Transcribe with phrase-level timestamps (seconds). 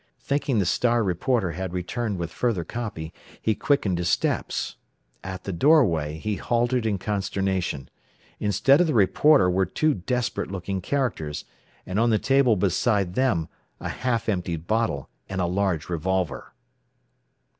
[0.19, 4.77] Thinking the "Star" reporter had returned with further copy, he quickened his steps.
[5.23, 7.87] At the doorway he halted in consternation.
[8.39, 11.45] Instead of the reporter were two desperate looking characters,
[11.85, 13.47] and on the table beside them
[13.79, 16.51] a half emptied bottle and a large revolver.